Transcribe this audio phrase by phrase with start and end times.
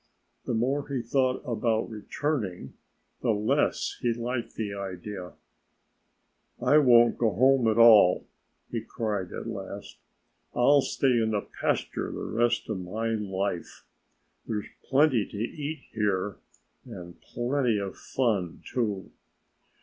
[0.45, 2.73] The more he thought about returning,
[3.21, 5.33] the less he liked the idea.
[6.59, 8.25] "I won't go home at all!"
[8.71, 9.99] he cried at last.
[10.55, 13.85] "I'll stay in the pasture the rest of my life.
[14.47, 16.37] There's plenty to eat here;
[16.83, 19.11] and plenty of fun, too."